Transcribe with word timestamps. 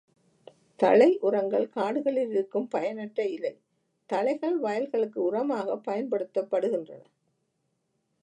தழை 0.79 1.17
உரங்கள் 1.21 1.69
காடுகளில் 1.69 2.29
இருக்கும் 2.29 2.67
பயனற்ற 2.67 3.25
இலை 3.27 3.53
தழைகள் 4.09 4.57
வயல்களுக்கு 4.57 5.19
உரமாகப் 5.31 5.83
பயன்படுத்தப்படுகின்றன. 5.89 7.01